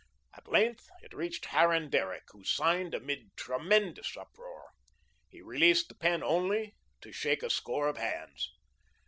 [0.35, 4.71] At length, it reached Harran Derrick, who signed amid tremendous uproar.
[5.29, 8.49] He released the pen only to shake a score of hands.